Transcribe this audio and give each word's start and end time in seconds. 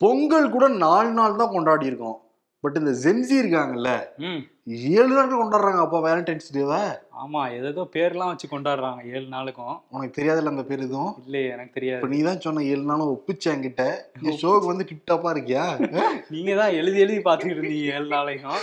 பொங்கல் 0.00 0.48
கூட 0.50 0.66
நாலு 0.82 1.10
நாள் 1.12 1.40
தான் 1.40 1.54
கொண்டாடி 1.54 1.86
இருக்கோம் 1.90 2.18
பட் 2.64 2.78
இந்த 2.80 2.92
ஜென்சி 3.02 3.34
இருக்காங்கல்ல 3.40 3.90
ஏழு 4.92 5.10
நாட்கள் 5.10 5.40
கொண்டாடுறாங்க 5.40 5.82
அப்பா 5.84 5.98
வேலண்டைன்ஸ் 6.06 6.54
டேவை 6.54 6.80
ஆமா 7.20 7.42
ஏதேதோ 7.56 7.82
பேர்லாம் 7.94 8.30
வச்சு 8.32 8.46
கொண்டாடுறாங்க 8.46 9.00
ஏழு 9.12 9.26
நாளுக்கும். 9.26 9.76
உனக்கு 9.94 10.16
தெரியாதுல்ல 10.18 10.52
அந்த 10.52 10.64
பேர் 10.68 10.84
எதுவும்? 10.86 11.12
இல்லையே 11.22 11.46
எனக்கு 11.54 11.76
தெரியாது. 11.76 12.10
நீ 12.12 12.18
தான் 12.26 12.42
சொன்ன 12.46 12.64
ஏழு 12.72 12.82
நாளும் 12.82 13.12
ஒப்பிச்ச 13.14 13.44
என்கிட்ட. 13.54 13.84
நீ 14.20 14.34
ஷோக்கு 14.42 14.70
வந்து 14.72 14.86
டிப்டாப்பா 14.90 15.30
இருக்கியா? 15.34 15.64
நீங்க 16.34 16.52
தான் 16.60 16.74
எழுதி 16.80 16.98
எழுதி 17.04 17.20
பாத்துக்கிட்டு 17.28 17.60
இருந்தீங்க 17.60 17.94
ஏழு 17.96 18.08
நாளைக்கும். 18.16 18.60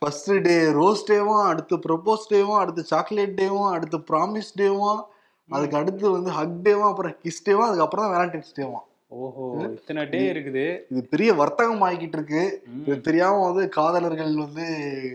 ஃபர்ஸ்ட் 0.00 0.32
டே 0.46 0.56
ரோஸ் 0.78 1.06
டேவும் 1.10 1.44
அடுத்து 1.50 1.76
ப்ரொபோஸ் 1.86 2.30
டேவும் 2.32 2.60
அடுத்து 2.62 2.84
சாக்லேட் 2.92 3.36
டேவும் 3.40 3.70
அடுத்து 3.74 4.00
ப்ராமிஸ் 4.10 4.52
டேவும் 4.60 5.00
அதுக்கு 5.48 5.78
அடுத்து 5.78 6.16
வந்து 6.16 6.32
ஹக் 6.38 6.58
டேவும் 6.66 6.90
அப்புறம் 6.90 7.14
கிஸ் 7.22 7.44
டேவும் 7.46 7.68
அதுக்கப்புறம் 7.68 8.04
தான் 8.06 8.14
வேலண்டைன்ஸ் 8.16 8.56
டேவும் 8.58 8.82
ஓஹோ 9.20 9.46
இத்தனை 9.76 10.02
டே 10.12 10.20
இருக்குது. 10.32 10.64
இது 10.92 11.00
பெரிய 11.12 11.30
வர்த்தகம் 11.40 11.82
ஆகிக்கிட்டு 11.86 12.16
இருக்கு 12.18 12.42
இது 12.88 13.00
தெரியாம 13.08 13.40
வந்து 13.48 13.68
காதலர்கள் 13.76 14.34
வந்து 14.44 14.66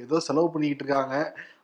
ஏதோ 0.03 0.19
செலவு 0.27 0.51
பண்ணிக்கிட்டு 0.53 0.83
இருக்காங்க. 0.83 1.15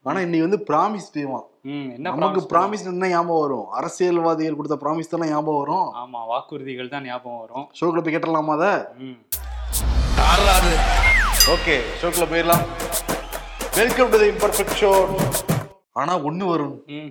ஆனா 0.08 0.20
இன்னைக்கு 0.26 0.48
வந்து 0.48 0.60
ப்ராமிஸ் 0.70 1.10
என்ன 1.18 2.06
நமக்கு 2.08 2.40
promise 2.40 2.50
ப்ராமிஸ் 2.54 2.86
என்ன 2.92 3.10
ஞாபகம் 3.14 3.44
வரும். 3.44 3.68
அரசியல்வாதிகள் 3.80 4.58
கொடுத்த 4.60 4.78
ப்ராமிஸ் 4.82 5.12
தானே 5.14 5.30
ஞாபகம் 5.34 5.62
வரும். 5.62 5.88
ஆமா 6.02 6.22
வாக்குறுதிகள் 6.32 6.92
தான் 6.96 7.06
ஞாபகம் 7.10 7.42
வரும். 7.44 7.68
ஷோக்குள்ள 7.78 8.04
போய் 8.06 8.16
கேட்டலாமா 8.16 8.56
அதை? 8.60 8.74
ம். 9.06 9.18
ஓகே 11.54 11.76
ஷோக்குள்ள 12.02 12.28
போயிடலாம். 12.34 12.66
Welcome 13.80 14.12
to 14.14 14.20
the 14.24 14.30
imperfect 14.36 14.78
show 14.82 14.92
ஆனா 16.02 16.14
ஒண்ணு 16.30 16.46
வரும். 16.54 16.76
ம். 16.98 17.10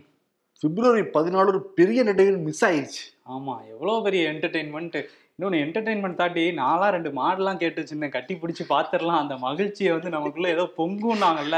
பிப்ரவரி 0.63 1.03
பதினாலு 1.17 1.51
ஒரு 1.53 1.61
பெரிய 1.79 2.01
நடிகர் 2.09 2.45
மிஸ் 2.49 2.65
ஆயிடுச்சு 2.67 3.03
ஆமாம் 3.27 3.63
எவ்வளோ 3.69 4.01
பெரிய 4.01 4.23
என்டர்டெயின்மெண்ட் 4.33 4.97
இன்னொன்னு 5.43 5.63
என்டர்டெயின்மெண்ட் 5.65 6.19
தாண்டி 6.19 6.43
நாளா 6.53 6.89
ரெண்டு 6.91 7.11
மாடெல்லாம் 7.13 7.59
கேட்டு 7.59 7.81
வச்சிருந்தேன் 7.81 8.13
கட்டி 8.13 8.35
பிடிச்சி 8.35 8.65
பாத்துரலாம். 8.69 9.23
அந்த 9.23 9.35
மகிழ்ச்சியை 9.37 9.93
வந்து 9.93 10.11
நமக்குள்ள 10.11 10.49
ஏதோ 10.49 10.65
பொங்குனாங்கல்ல 10.77 11.57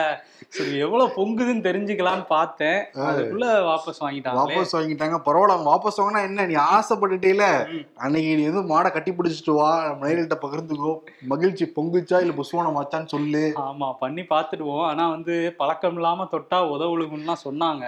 சரி 0.48 0.78
எவ்வளவு 0.78 1.10
பொங்குதுன்னு 1.16 1.64
தெரிஞ்சுக்கலாம்னு 1.66 2.24
பார்த்தேன். 2.28 2.78
அதுக்குள்ள 3.08 3.46
வாபஸ் 3.66 4.00
வாங்கிட்டாங்களே. 4.04 4.54
வாபஸ் 4.54 4.74
வாங்கிட்டாங்க. 4.76 5.16
பரவாயில்ல 5.26 5.54
அவங்க 5.54 5.70
வாபஸ் 5.70 5.98
வாங்கினா 6.00 6.22
என்ன 6.28 6.46
நீ 6.46 6.54
ஆசைப்பட்டுட்டேல? 6.68 7.46
ம். 7.74 7.82
அன்னைக்கு 7.98 8.30
நீ 8.36 8.44
வந்து 8.50 8.62
மாடை 8.72 8.90
கட்டி 8.92 9.12
பிடிச்சிட்டு 9.12 9.54
வா. 9.58 9.68
மனைவிட்ட 10.02 10.38
பகிர்ந்துக்கோ. 10.44 10.92
மகிழ்ச்சி 11.24 11.66
பொங்குச்சா 11.76 12.20
இல்ல 12.20 12.34
புஸ்வானம் 12.40 12.78
ஆச்சான்னு 12.82 13.12
சொல்லு. 13.14 13.44
ஆமா 13.64 13.90
பண்ணி 14.00 14.24
பார்த்துடுவோம் 14.32 14.84
ஆனா 14.86 15.06
வந்து 15.08 15.36
பழக்கம் 15.60 15.94
இல்லாம 15.94 16.28
தொட்டா 16.32 16.60
உதவுழுகும்லாம் 16.74 17.44
சொன்னாங்க. 17.46 17.84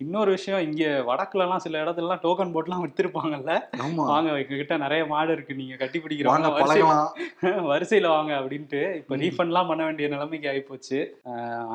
இன்னொரு 0.00 0.30
விஷயம் 0.30 0.64
இங்க 0.68 0.82
வடக்குல 1.10 1.46
எல்லாம் 1.48 1.64
சில 1.66 1.84
இடத்துல 1.84 2.06
எல்லாம் 2.08 2.24
டோக்கன் 2.26 2.54
போட்டுலாம் 2.56 2.84
வித்திருப்பாங்கல்ல. 2.86 3.54
ஆமா. 3.86 4.04
வாங்க 4.12 4.28
எங்க 4.38 4.54
கிட்ட 4.56 4.76
நிறைய 4.78 5.02
மாடு 5.06 5.26
இருக்கு. 5.32 5.54
நீங்க 5.54 5.76
கட்டி 5.76 5.98
வாங்க 5.98 6.48
பிடிக்கிறவங்க 6.48 7.06
வரிசையில 7.70 8.08
வாங்க 8.08 8.32
அப்படின்ட்டு 8.40 8.94
இப்ப. 8.96 9.16
ரீஃபண்ட்லாம் 9.16 9.68
பண்ண 9.70 9.84
வேண்டிய 9.84 10.08
நிலைமைக்கு 10.08 10.48
ஆயிப்போச்சு. 10.52 10.98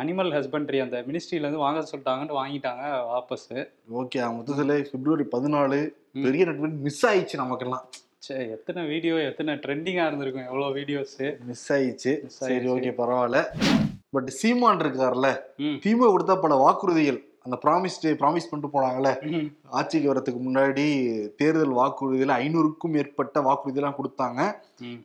அனிமல் 0.01 0.31
ஹஸ்பண்ட்ரி 0.37 0.81
அந்த 0.81 1.01
மினிஸ்ட்ரியில 1.07 1.45
இருந்து 1.45 1.57
வாங்க 1.57 1.83
சொல்லிட்டாங்கன்னு 1.91 2.39
வாங்கிட்டாங்க 2.41 2.83
வாபஸ். 3.11 3.49
ஓகே 4.01 4.21
மொத்தத்துல 4.37 4.77
பிப்ரவரி 4.91 5.27
பதினாலு. 5.35 5.81
பெரிய 6.11 6.45
நட்பு 6.45 6.67
மிஸ் 6.67 7.05
ஆயிடுச்சு 7.05 7.35
நமக்கெல்லாம். 7.35 7.85
சே 8.17 8.35
எத்தனை 8.49 8.85
வீடியோ 8.85 9.15
எத்தனை 9.21 9.53
ட்ரெண்டிங்கா 9.55 10.03
இருந்திருக்கும் 10.07 10.45
எவ்வளவு 10.45 10.75
வீடியோஸ் 10.75 11.17
மிஸ் 11.45 11.73
ஆயிடுச்சு. 11.73 12.25
சரி. 12.25 12.57
ஓகே 12.75 12.91
பரவாயில்ல. 12.99 13.39
பட் 14.09 14.27
சீமான் 14.27 14.77
இருக்கார்ல. 14.77 15.29
திமுக 15.83 16.09
கொடுத்த 16.11 16.35
பல 16.35 16.55
வாக்குறுதிகள். 16.55 17.19
அந்த 17.45 17.55
ப்ராமிஸ் 17.63 17.97
ப்ராமிஸ் 18.21 18.49
பண்ணிட்டு 18.49 18.73
போனாங்கல்ல? 18.73 19.11
ஆட்சிக்கு 19.77 20.11
வரதுக்கு 20.11 20.41
முன்னாடி 20.47 20.85
தேர்தல் 21.39 21.77
வாக்குறுதிகள் 21.79 22.33
ஐநூறுக்கும் 22.41 22.93
மேற்பட்ட 22.95 23.41
வாக்குறுதியெல்லாம் 23.47 23.99
கொடுத்தாங்க. 23.99 24.41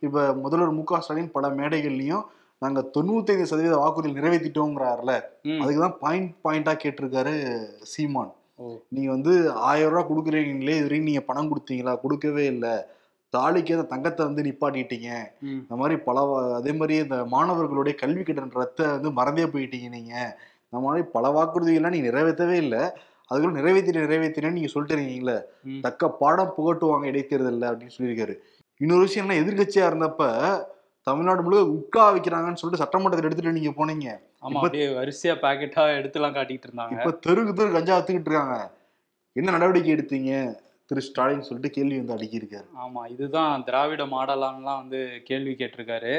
இப்ப 0.07 0.27
முதல்வர் 0.43 0.77
மு 0.79 0.85
க 0.91 1.01
ஸ்டாலின் 1.05 1.35
பல 1.37 1.49
மேடைகள்லயும் 1.61 2.27
நாங்க 2.63 2.81
தொண்ணூத்தைந்து 2.95 3.49
சதவீத 3.51 3.77
வாக்குறுதிகள் 3.83 4.21
நிறைவேற்றிட்டோங்கிறாருல. 4.21 5.13
அதுக்குதான் 5.63 5.99
பாயிண்ட் 6.05 6.33
பாயிண்டா 6.45 6.75
கேட்டிருக்காரு 6.85 7.35
சீமான். 7.93 8.33
நீங்க 8.95 9.09
வந்து 9.17 9.33
ஆயிரம் 9.71 9.93
ரூபாய் 9.93 10.09
கொடுக்குறீங்களே 10.09 10.77
இது 10.79 10.87
வரைக்கும் 10.87 11.11
நீங்க 11.11 11.23
பணம் 11.29 11.51
கொடுத்தீங்களா? 11.51 11.93
கொடுக்கவே 12.05 12.45
இல்லை. 12.55 12.73
தாலிக்கு 13.33 13.75
அந்த 13.77 13.87
தங்கத்தை 13.93 14.23
வந்து 14.27 14.45
நிப்பாட்டிட்டீங்க. 14.47 15.09
இந்த 15.63 15.75
மாதிரி 15.81 15.97
பல 16.07 16.21
அதே 16.59 16.73
மாதிரி 16.81 16.95
இந்த 17.05 17.17
மாணவர்களுடைய 17.35 17.95
கல்வி 18.03 18.23
கடன் 18.23 18.57
ரத்தை 18.61 18.87
வந்து 18.95 19.11
மறந்தே 19.19 19.47
போயிட்டீங்க 19.55 19.89
நீங்க. 19.97 20.15
இந்த 20.73 20.81
மாதிரி 20.87 21.03
பல 21.13 21.29
வாக்குறுதிகள்லாம் 21.37 21.95
நீங்க 21.97 22.09
நிறைவேற்றவே 22.11 22.57
இல்லை. 22.65 22.83
அதுக்குள்ள 23.31 23.55
நிறைவேற்றி 23.61 23.93
நிறைவேற்றினு 23.99 24.57
நீங்க 24.57 24.71
சொல்லிட்டு 24.73 24.97
இருக்கீங்களே. 24.97 25.37
தக்க 25.81 26.11
பாடம் 26.21 26.55
புகட்டுவாங்க 26.57 27.07
இடைத்தேர்தல்ல 27.13 27.71
அப்படின்னு 27.71 27.97
சொல்லியிருக்காரு. 27.97 28.35
இன்னொரு 28.81 29.01
விஷயம் 29.01 29.25
என்ன 29.27 29.39
எதிர்கட்சியா 29.43 29.87
இருந்தப்ப 29.91 30.25
தமிழ்நாடு 31.07 31.43
முழுக்க 31.43 31.75
உட்கா 31.77 32.05
வைக்கிறாங்கன்னு 32.15 32.61
சொல்லிட்டு 32.61 32.83
சட்டமன்றத்தில் 32.83 33.29
எடுத்துட்டு 33.29 33.59
நீங்க 33.59 33.73
போனீங்க. 33.79 34.09
ஆமா 34.45 34.59
அப்படியே 34.61 34.87
வரிசையா 34.99 35.35
பாக்கெட்டா 35.45 35.85
எடுத்துலாம் 35.99 36.35
காட்டிட்டு 36.39 36.67
இருந்தாங்க. 36.69 36.97
இப்ப 36.99 37.13
தெருக்கு 37.27 37.53
தெரு 37.53 37.77
கஞ்சா 37.77 37.97
வித்துக்கிட்டு 37.97 38.31
இருக்காங்க. 38.31 38.57
என்ன 39.37 39.51
நடவடிக்கை 39.51 39.93
எடுத்தீங்க? 39.97 40.33
திரு 40.91 41.01
ஸ்டாலின் 41.07 41.45
சொல்லிட்டு 41.47 41.71
கேள்வி 41.75 41.97
வந்து 42.01 42.15
அடுக்கியிருக்காரு. 42.17 42.67
ஆமா 42.85 43.01
இதுதான் 43.15 43.65
திராவிட 43.67 44.03
மாடலான்லாம் 44.13 44.81
வந்து 44.83 45.01
கேள்வி 45.29 45.53
கேட்டிருக்காரு. 45.59 46.13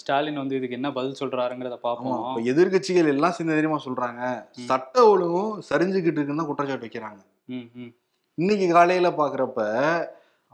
ஸ்டாலின் 0.00 0.40
வந்து 0.42 0.58
இதுக்கு 0.58 0.78
என்ன 0.78 0.90
பதில் 0.98 1.18
சொல்றாருங்கிறத 1.20 1.76
பார்ப்போம். 1.86 2.22
எதிர்கட்சிகள் 2.52 3.12
எல்லாம் 3.14 3.34
சேர்ந்து 3.36 3.58
தெரியுமா 3.58 3.80
சொல்றாங்க. 3.86 4.22
சட்ட 4.70 5.04
ஒழுங்கும் 5.12 5.54
சரிஞ்சுக்கிட்டு 5.70 6.18
இருக்குன்னு 6.18 6.42
தான் 6.42 6.50
குற்றச்சாட்டு 6.50 6.86
வைக்கிறாங்க. 6.86 7.20
இன்னைக்கு 8.38 8.68
காலையில 8.76 9.10
பாக்குறப்ப 9.20 9.60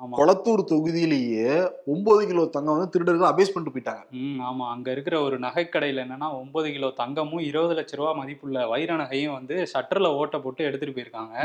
கொளத்தூர் 0.00 0.60
தொகுதியிலேயே 0.70 1.50
ஒன்பது 1.92 2.22
கிலோ 2.28 2.44
தங்கம் 2.54 2.74
வந்து 2.76 2.92
திருடர்கள் 2.94 3.28
அபேஸ் 3.30 3.52
பண்ணிட்டு 3.52 3.74
போயிட்டாங்க. 3.74 4.04
ஆமா. 4.48 4.64
அங்க 4.74 4.88
இருக்கிற 4.94 5.16
ஒரு 5.26 5.36
நகைக்கடையில 5.44 6.04
என்னன்னா 6.04 6.28
ஒன்பது 6.40 6.68
கிலோ 6.76 6.88
தங்கமும் 7.00 7.44
இருபது 7.50 7.76
லட்ச 7.78 7.98
ரூபா 8.00 8.12
மதிப்புள்ள 8.20 8.66
வைர 8.72 8.96
நகையும் 9.02 9.36
வந்து 9.38 9.56
ஷட்டர்ல 9.72 10.10
ஓட்ட 10.20 10.38
போட்டு 10.44 10.66
எடுத்துட்டு 10.68 10.96
போயிருக்காங்க. 10.96 11.36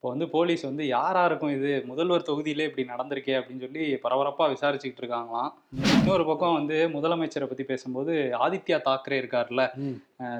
இப்போ 0.00 0.10
வந்து 0.12 0.26
போலீஸ் 0.34 0.62
வந்து 0.68 0.84
யாரா 0.86 1.22
இருக்கும் 1.28 1.50
இது 1.56 1.70
முதல்வர் 1.88 2.24
தொகுதியிலே 2.28 2.66
இப்படி 2.68 2.84
நடந்திருக்கே 2.92 3.34
அப்படின்னு 3.38 3.64
சொல்லி 3.64 3.82
பரபரப்பா 4.04 4.44
விசாரிச்சுக்கிட்டு 4.52 5.02
இருக்காங்களாம். 5.02 5.50
இன்னொரு 5.96 6.24
பக்கம் 6.28 6.56
வந்து 6.58 6.76
முதலமைச்சரை 6.94 7.46
பத்தி 7.50 7.64
பேசும்போது 7.72 8.12
ஆதித்யா 8.44 8.78
தாக்கரே 8.86 9.18
இருக்கார்ல 9.22 9.64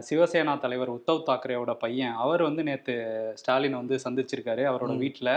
சிவசேனா 0.09 0.55
தலைவர் 0.65 0.95
உத்தவ் 0.95 1.21
தாக்கரேவோட 1.29 1.75
பையன். 1.85 2.17
அவர் 2.25 2.43
வந்து 2.49 2.65
நேத்து 2.69 2.95
ஸ்டாலின் 3.41 3.79
வந்து 3.81 3.99
சந்திச்சிருக்காரு 4.05 4.65
அவரோட. 4.71 4.95
வீட்டுல. 5.05 5.31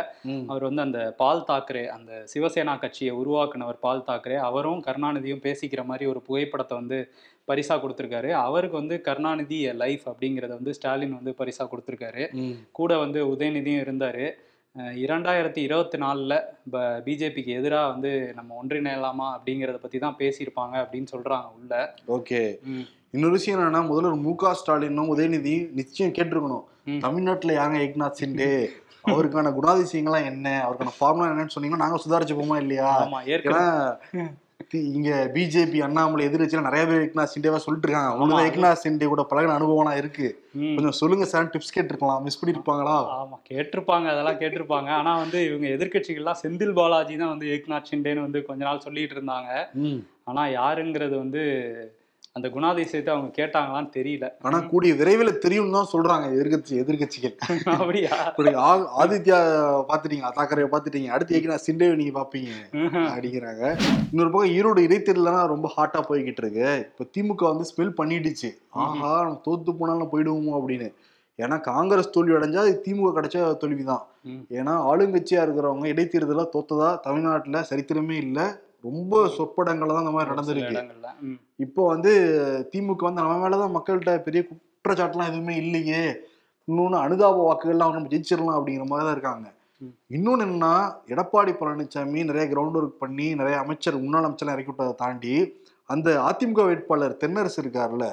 அவர் 0.51 0.67
வந்து 0.69 0.85
அந்த 0.87 1.01
பால் 1.21 1.47
தாக்கரே 1.51 1.83
அந்த 1.97 2.23
சிவசேனா 2.33 2.75
கட்சியை 2.85 3.13
உருவாக்குனவர் 3.21 3.83
பால் 3.85 4.07
தாக்கரே 4.11 4.39
அவரும் 4.49 4.83
கருணாநிதியும் 4.87 5.45
பேசிக்கிற 5.47 5.83
மாதிரி 5.91 6.07
ஒரு 6.13 6.21
புகைப்படத்தை 6.29 6.77
வந்து 6.81 6.99
பரிசா 7.47 7.75
கொடுத்துருக்காரு. 7.75 8.29
அவருக்கு 8.29 8.77
வந்து 8.77 9.01
கருணாநிதி 9.01 9.71
லைஃப் 9.73 10.09
அப்படிங்கிறத 10.09 10.47
வந்து 10.47 10.73
ஸ்டாலின் 10.73 11.19
வந்து 11.19 11.35
பரிசா 11.37 11.63
கொடுத்துருக்காரு. 11.63 12.25
கூட 12.71 12.97
வந்து 12.97 13.25
உதயநிதியும் 13.25 13.83
இருந்தாரு. 13.85 14.25
இரண்டாயிரத்தி 15.05 15.57
இருபத்தி 15.57 15.97
நாலில் 15.97 16.35
பிஜேபிக்கு 17.05 17.51
எதிராக 17.59 17.89
வந்து 17.89 18.31
நம்ம 18.33 18.59
ஒன்றிணையலாமா 18.63 19.27
அப்படிங்கிறத 19.33 19.77
பற்றி 19.77 19.99
தான் 19.99 20.15
பேசியிருப்பாங்க 20.19 20.75
அப்படின்னு 20.83 21.07
சொல்கிறாங்க 21.11 21.49
உள்ள. 21.59 21.95
ஓகே. 22.07 22.41
இன்னொரு 23.11 23.31
விஷயம் 23.31 23.59
என்னன்னா 23.59 23.87
முதல்வர் 23.87 24.15
மு 24.15 24.35
க 24.35 24.53
ஸ்டாலினும் 24.53 25.11
உதயநிதி 25.15 25.71
நிச்சயம் 25.71 26.13
கேட்டிருக்கணும். 26.13 26.63
தமிழ்நாட்டுல 26.99 27.57
யாங்க 27.59 27.77
ஏக்நாத் 27.85 28.19
சிண்டே? 28.21 28.49
அவருக்கான 29.07 29.51
குணாதிசயங்கள்லாம் 29.59 30.25
என்ன? 30.25 30.47
அவருக்கான 30.65 30.91
ஃபார்முலா 30.97 31.29
என்னன்னு 31.29 31.55
சொன்னீங்கன்னா 31.55 31.83
நாங்க 31.83 31.97
சுதாரிச்சுப்போமா 32.05 32.57
இல்லையா? 32.57 32.89
ஏன்னா 33.35 33.63
இங்க 34.95 35.09
பிஜேபி 35.35 35.79
அண்ணாமலை 35.87 36.23
எதிர்கட்சியில 36.27 36.63
நிறைய 36.67 36.83
பேர் 36.89 37.03
ஏக்நாத் 37.05 37.31
சிண்டேவா 37.33 37.59
சொல்லிட்டு 37.65 37.87
இருக்காங்க. 37.87 38.11
உங்களுக்கு 38.17 38.49
ஏக்நாத் 38.49 38.81
சிண்டே 38.83 39.07
கூட 39.13 39.23
பழகின 39.31 39.55
அனுபவம்லாம் 39.59 39.99
இருக்கு. 40.01 40.27
கொஞ்சம் 40.75 40.97
சொல்லுங்க 41.01 41.25
சார் 41.25 41.49
டிப்ஸ் 41.53 41.73
கேட்டிருக்கலாம். 41.75 42.23
மிஸ் 42.25 42.39
பண்ணிருப்பாங்களா? 42.41 42.97
ஆமா 43.19 43.37
கேட்டிருப்பாங்க 43.51 44.07
அதெல்லாம் 44.13 44.39
கேட்டிருப்பாங்க. 44.43 44.89
ஆனா 44.99 45.13
வந்து 45.23 45.39
இவங்க 45.49 45.67
எதிர்க்கட்சிகள்லாம் 45.75 46.41
செந்தில் 46.43 46.77
பாலாஜி 46.79 47.17
தான் 47.23 47.33
வந்து 47.33 47.47
ஏக்நாத் 47.55 47.89
ஷிண்டேன்னு 47.91 48.25
வந்து 48.27 48.41
கொஞ்ச 48.49 48.63
நாள் 48.69 48.85
சொல்லிட்டு 48.87 49.17
இருந்தாங்க. 49.19 49.51
ஆனா 50.23 50.45
யாருங்கிறது 50.59 51.15
வந்து 51.17 51.43
அந்த 52.37 52.47
குணாதிசயத்தை 52.53 53.11
அவங்க 53.13 53.29
கேட்டாங்களான்னு 53.39 53.89
தெரியல. 53.95 54.27
ஆனா 54.47 54.59
கூடிய 54.69 54.91
விரைவில் 54.99 55.39
தெரியும் 55.43 55.75
தான் 55.75 55.89
சொல்றாங்க 55.91 56.25
எதிர்கட்சி 56.35 56.73
எதிர்கட்சிகள். 56.83 57.35
அப்படியா? 57.73 58.15
ஆதித்யா 59.01 59.37
பாத்துட்டீங்க 59.89 60.31
தாக்கரைய 60.37 60.67
பாத்துட்டீங்க. 60.71 61.09
அடுத்து 61.15 61.37
ஏக்நாத் 61.39 61.65
சிண்டேவை 61.67 61.95
நீங்க 61.99 62.13
பாப்பீங்க. 62.19 62.53
அப்படிங்கிறாங்க. 63.11 63.63
இன்னொரு 64.11 64.31
பக்கம் 64.31 64.55
ஈரோடு 64.55 64.87
இடைத்தேர்தலாம் 64.87 65.51
ரொம்ப 65.53 65.69
ஹாட்டா 65.75 66.01
போய்கிட்டு 66.09 66.43
இருக்கு 66.45 66.65
இப்ப 66.89 67.07
திமுக 67.17 67.51
வந்து 67.51 67.69
ஸ்மெல் 67.71 67.95
பண்ணிடுச்சு. 68.01 68.51
ஆஹா 68.69 69.13
நம்ம 69.23 69.41
தோத்து 69.49 69.77
போனாலும் 69.81 70.11
போயிடுவோமோ 70.13 70.57
அப்படின்னு. 70.59 70.89
ஏன்னா 71.39 71.55
காங்கிரஸ் 71.71 72.13
தோல்வி 72.17 72.33
அடைஞ்சா 72.33 72.63
திமுக 72.87 73.13
கிடைச்ச 73.19 73.37
தோல்விதான். 73.61 74.03
ஏன்னா 74.57 74.73
ஆளுங்கட்சியா 74.89 75.41
இருக்கிறவங்க 75.45 75.87
இடைத்தேர்தலா 75.93 76.45
தோத்ததா 76.57 76.91
தமிழ்நாட்டுல 77.07 77.65
சரித்திரமே 77.69 78.17
இல்ல. 78.25 78.41
ரொம்ப 78.83 79.23
சொற்படங்கள்ல 79.37 79.95
தான் 79.95 80.05
இந்த 80.05 80.15
மாதிரி 80.15 80.31
நடந்திருக்கு. 80.33 80.75
இப்போ 81.65 81.81
வந்து 81.87 82.11
திமுக 82.71 83.07
வந்து 83.07 83.21
நம்ம 83.21 83.41
மேலதான் 83.43 83.75
மக்கள்கிட்ட 83.77 84.13
பெரிய 84.27 84.43
குற்றச்சாட்டுலாம் 84.49 85.31
எதுவுமே 85.31 85.55
இல்லையே. 85.63 86.03
இன்னொன்னு 86.67 86.97
அனுதாப 87.05 87.43
வாக்குகள்லாம் 87.49 87.95
நம்ம 87.97 88.11
ஜெயிச்சிடலாம் 88.13 88.57
அப்படிங்கிற 88.59 88.85
மாதிரி 88.87 89.05
தான் 89.07 89.15
இருக்காங்க. 89.17 89.47
இன்னொன்னு 90.15 90.43
என்னன்னா 90.45 90.73
எடப்பாடி 91.13 91.53
பழனிசாமி 91.59 92.19
நிறைய 92.23 92.45
கிரவுண்ட் 92.51 92.77
ஒர்க் 92.79 93.01
பண்ணி 93.03 93.27
நிறைய 93.35 93.55
அமைச்சர் 93.63 94.03
முன்னாள் 94.03 94.27
அமைச்சர் 94.27 94.53
இறக்கி 94.55 94.71
விட்டதை 94.71 94.93
தாண்டி 94.95 95.33
அந்த 95.89 96.09
அதிமுக 96.27 96.61
வேட்பாளர் 96.65 97.17
தென்னரசு 97.21 97.57
இருக்காருல்ல 97.61 98.05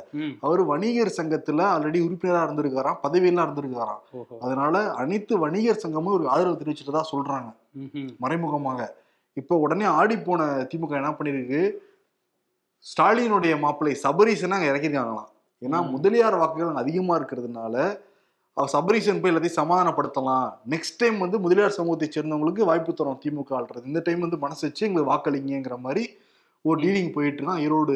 அவர் 0.46 0.62
வணிகர் 0.62 1.16
சங்கத்துல 1.18 1.66
ஆல்ரெடி 1.74 1.98
உறுப்பினரா 2.06 2.40
இருந்திருக்காராம் 2.46 2.98
பதவியெல்லாம் 3.04 3.46
இருந்திருக்காராம். 3.48 4.00
அதனால 4.40 4.74
அனைத்து 5.02 5.38
வணிகர் 5.38 5.82
சங்கமும் 5.84 6.16
ஒரு 6.16 6.26
ஆதரவு 6.28 6.60
தெரிவிச்சுட்டதா 6.62 7.02
சொல்றாங்க. 7.12 7.50
ம்ஹும். 7.78 8.10
மறைமுகமாக. 8.18 8.80
இப்போ 9.40 9.54
உடனே 9.64 9.86
ஆடி 10.00 10.16
போன 10.28 10.42
திமுக 10.70 11.00
என்ன 11.00 11.10
பண்ணிருக்கு 11.18 11.60
ஸ்டாலினுடைய 12.84 13.54
மாப்பிள்ளை 13.64 13.94
சபரீசனை 14.04 14.54
அங்க 14.56 14.68
இறக்கிருக்காங்களாம் 14.72 15.30
ஏன்னா. 15.62 15.78
முதலியார் 15.94 16.40
வாக்குகள் 16.42 16.70
அங்க 16.70 16.84
அதிகமா 16.84 17.14
இருக்கிறதுனால 17.20 17.74
சபரீசன் 18.56 19.20
போய் 19.20 19.30
எல்லாத்தையும் 19.30 19.60
சமாதானப்படுத்தலாம். 19.62 20.46
நெக்ஸ்ட் 20.72 20.98
டைம் 21.02 21.18
வந்து 21.24 21.36
முதலியார் 21.44 21.76
சமூகத்தை 21.76 22.08
சேர்ந்தவங்களுக்கு 22.14 22.62
வாய்ப்பு 22.70 22.92
தரும் 22.98 23.20
திமுக 23.24 23.50
ஆள்றது. 23.58 23.84
இந்த 23.90 24.00
டைம் 24.06 24.24
வந்து 24.24 24.38
மனசு 24.44 24.62
வச்சு 24.66 24.86
எங்களுக்கு 24.88 25.12
வாக்களிங்கிற 25.12 25.76
மாதிரி 25.86 26.02
ஒரு 26.62 26.80
டீலிங் 26.82 27.12
போயிட்டு 27.12 27.42
இருக்கான் 27.42 27.60
ஈரோடு 27.60 27.94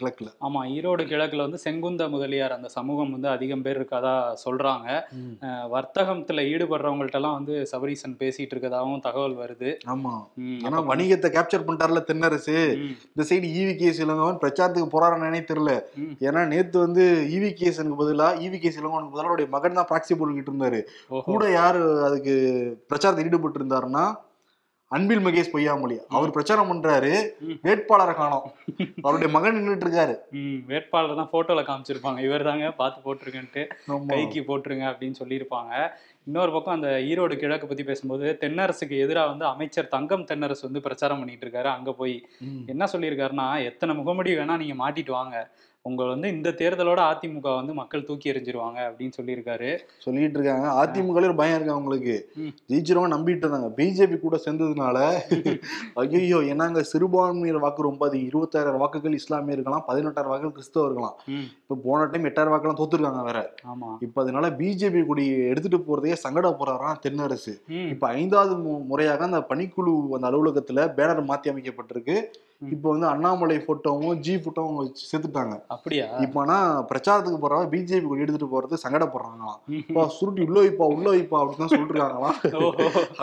கிழக்குல. 0.00 0.26
ஆமா 0.40 0.68
ஈரோடு 0.68 1.02
கிழக்குல 1.04 1.36
வந்து 1.36 1.58
செங்குந்த 1.64 2.10
முதலியார் 2.10 2.52
அந்த 2.52 2.68
சமூகம் 2.68 3.10
வந்து 3.10 3.28
அதிகம் 3.28 3.62
பேர் 3.62 3.80
இருக்கதா 3.80 4.34
சொல்றாங்க. 4.44 5.00
வர்த்தகத்துல 5.44 6.46
ஈடுபடுறவங்கள்ட்ட 6.46 7.12
எல்லாம் 7.12 7.32
வந்து 7.32 7.66
சபரீசன் 7.66 8.16
பேசிட்டு 8.16 8.54
இருக்கதாகவும் 8.54 9.00
தகவல் 9.00 9.36
வருது. 9.36 9.76
ஆமா. 9.86 10.26
அப்ப- 10.64 10.96
வணிகத்தை 10.96 11.32
கேப்சர் 11.32 11.64
பண்ணிட்டார்ல 11.66 12.02
தென்னரசு. 12.06 12.72
இந்த 13.14 13.34
சைடு 13.34 13.50
ஈவி 13.50 13.76
கேஸ் 13.76 14.00
இளங்கவன் 14.00 14.38
பிரச்சாரத்துக்கு 14.42 14.88
போறாருன்னு 14.92 15.46
தெரியல. 15.52 15.80
ஏன்னா 16.20 16.46
நேத்து 16.46 16.78
வந்து 16.78 17.26
ஈவி 17.30 17.62
கேஸனுக்கு 17.62 17.94
பதிலா 17.98 18.38
ஈவி 18.38 18.58
கேஸ் 18.58 18.78
இளங்கவனுக்கு 18.78 19.10
பதிலா 19.14 19.18
அவருடைய 19.18 19.50
மகன் 19.50 19.72
தான் 19.72 19.86
ப்ராக்சி 19.90 20.12
போட்டுக்கிட்டு 20.12 20.48
இருந்தாரு. 20.52 20.82
கூட 21.22 21.50
யாரு 21.50 22.04
அதுக்கு 22.04 22.34
பிரச்சாரத்தில் 22.88 23.24
ஈடுபட்டு 23.24 23.64
இருந்தாருன்னா 23.64 24.14
அன்பில் 24.96 25.22
மகேஷ் 25.26 25.52
பொய்யாமொழி. 25.52 25.96
அவர் 26.16 26.34
பிரச்சாரம் 26.36 26.70
பண்றாரு. 26.70 27.12
வேட்பாளரை 27.66 28.14
காணோம். 28.18 28.46
அவருடைய 29.04 29.28
மகன் 29.36 29.56
நின்றுட்டு 29.56 29.86
இருக்காரு 29.86 30.14
வேட்பாளர் 30.70 31.18
தான் 31.20 31.30
போட்டோல 31.32 31.62
காமிச்சிருப்பாங்க. 31.68 32.20
இவர் 32.28 32.48
தாங்க 32.48 32.68
பார்த்து 32.80 32.98
போட்டிருக்கேன்ட்டு. 33.06 33.62
கைக்கு 34.10 34.42
போட்டுருங்க 34.48 34.84
அப்படின்னு 34.90 35.20
சொல்லியிருப்பாங்க. 35.22 35.72
இன்னொரு 36.28 36.52
பக்கம் 36.52 36.76
அந்த 36.76 36.90
ஈரோடு 37.10 37.34
கிழக்கு 37.40 37.66
பத்தி 37.70 37.84
பேசும்போது 37.90 38.26
தென்னரசுக்கு 38.42 38.96
எதிராக 39.04 39.30
வந்து 39.32 39.44
அமைச்சர் 39.52 39.92
தங்கம் 39.96 40.26
தென்னரசு 40.30 40.66
வந்து 40.68 40.84
பிரச்சாரம் 40.86 41.20
பண்ணிட்டு 41.22 41.46
இருக்காரு. 41.46 41.70
அங்க 41.76 41.92
போய். 41.92 42.16
என்ன 42.74 42.84
சொல்லியிருக்காருன்னா 42.92 43.48
எத்தனை 43.70 43.94
முகமுடி 44.00 44.32
வேணா 44.40 44.56
நீங்க 44.62 44.76
மாட்டிட்டு 44.84 45.14
வாங்க. 45.18 45.36
உங்களை 45.88 46.10
வந்து 46.12 46.28
இந்த 46.34 46.50
தேர்தலோட 46.60 47.00
அதிமுக 47.12 47.48
வந்து 47.54 47.72
மக்கள் 47.78 48.04
தூக்கி 48.04 48.26
எறிஞ்சிருவாங்க 48.32 48.78
அப்படின்னு 48.84 49.14
சொல்லியிருக்காரு. 49.16 49.70
சொல்லிட்டு 50.04 50.38
இருக்காங்க. 50.38 50.68
அதிமுக 50.82 51.18
ஒரு 51.20 51.34
பயம் 51.40 51.56
இருக்கு 51.56 51.74
அவங்களுக்கு. 51.74 52.14
ஜெயிச்சிருவாங்க 52.70 53.10
நம்பிட்டு 53.14 53.44
இருந்தாங்க. 53.44 53.68
பிஜேபி 53.78 54.16
கூட 54.20 54.36
சேர்ந்ததுனால 54.44 54.98
ஐயோ 56.04 56.38
என்னங்க 56.52 56.82
சிறுபான்மையர் 56.82 57.60
வாக்கு 57.64 57.88
ரொம்ப 57.88 58.06
அதிகம். 58.08 58.28
இருபத்தாயிரம் 58.30 58.80
வாக்குகள் 58.84 59.18
இஸ்லாமியர் 59.20 59.58
இருக்கலாம் 59.58 59.84
பதினெட்டாயிரம் 59.88 60.32
வாக்குகள் 60.34 60.56
கிறிஸ்தவ 60.58 60.86
இருக்கலாம். 60.86 61.18
இப்ப 61.64 61.78
போன 61.84 62.06
டைம் 62.14 62.28
எட்டாயிரம் 62.30 62.54
வாக்கெல்லாம் 62.54 62.80
தோத்துருக்காங்க 62.80 63.24
வேற. 63.28 63.42
ஆமா. 63.74 63.90
இப்ப 64.00 64.22
அதனால 64.22 64.50
பிஜேபி 64.62 65.02
கொடி 65.10 65.26
எடுத்துட்டு 65.52 65.80
போறதையே 65.88 66.16
சங்கட 66.24 66.54
போறாராம் 66.62 67.02
தென்னரசு 67.06 67.54
இப்ப 67.92 68.08
ஐந்தாவது 68.20 68.56
முறையாக 68.92 69.24
அந்த 69.24 69.42
பணிக்குழு 69.52 69.94
அந்த 70.18 70.32
அலுவலகத்துல 70.32 70.88
பேனர் 70.96 71.22
மாத்தி 71.32 71.52
அமைக்கப்பட்டிருக்கு. 71.52 72.18
இப்ப 72.62 72.84
வந்து 72.92 73.06
அண்ணாமலை 73.12 73.56
போட்டோவும் 73.66 74.18
ஜி 74.24 74.34
போட்டோவும் 74.44 74.76
சேர்த்துட்டாங்க. 75.00 75.54
அப்படியா? 75.74 76.06
இப்ப 76.24 76.40
ஆனா 76.42 76.56
பிரச்சாரத்துக்கு 76.90 77.38
போறவங்க 77.42 77.68
பிஜேபி 77.72 78.06
கொடி 78.10 78.24
எடுத்துட்டு 78.24 78.48
போறது 78.52 78.82
சங்கடப்படுறாங்களாம். 78.84 79.58
இப்ப 79.80 80.06
சுருட்டி 80.16 80.42
உள்ள 80.46 80.58
வைப்பா 80.64 80.86
உள்ள 80.94 81.06
வைப்பா 81.14 81.40
அப்படின்னு 81.40 81.64
தான் 81.64 81.72
சொல்லிட்டு 81.74 81.94
இருக்காங்களாம் 81.94 82.38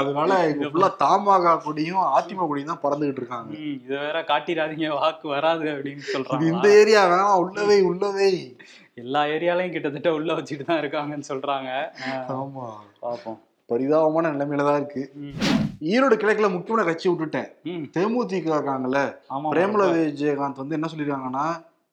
அதனால 0.02 0.40
இங்க 0.52 0.70
ஃபுல்லா 0.74 0.90
தாமாக 1.04 1.56
கொடியும் 1.68 2.06
அதிமுக 2.18 2.48
கொடியும் 2.48 2.74
தான் 2.74 2.84
பறந்துகிட்டு 2.86 3.24
இருக்காங்க. 3.24 3.52
இத 3.76 3.94
வேற 4.06 4.20
காட்டிடாதீங்க 4.32 4.90
வாக்கு 5.02 5.28
வராது 5.36 5.68
அப்படின்னு 5.76 6.06
சொல்றாங்க 6.14 6.50
இந்த 6.52 6.68
ஏரியா 6.82 7.04
வேணாம் 7.14 7.42
உள்ளவே 7.46 7.80
உள்ளவே 7.92 8.30
எல்லா 9.02 9.22
ஏரியாலையும் 9.36 9.74
கிட்டத்தட்ட 9.76 10.10
உள்ள 10.18 10.32
வச்சுட்டு 10.38 10.66
தான் 10.70 10.82
இருக்காங்கன்னு 10.82 11.30
சொல்றாங்க. 11.30 11.70
ஆமா. 12.38 12.68
பாப்போம். 13.04 13.40
பரிதாபமான 13.72 14.32
நிலைமையில 14.34 14.68
தான் 14.70 14.80
இருக்கு. 14.82 15.04
ஈரோடு 15.94 16.16
கிழக்குல 16.22 16.50
முக்கியமான 16.52 16.88
கட்சி 16.88 17.10
விட்டுட்டேன். 17.10 17.50
தேமுதிக 17.98 18.48
இருக்காங்கல்ல? 18.56 19.02
பிரேமல 19.52 19.84
விஜயகாந்த் 19.98 20.62
வந்து 20.64 20.78
என்ன 20.80 20.90
சொல்லிருக்காங்கன்னா 20.96 21.46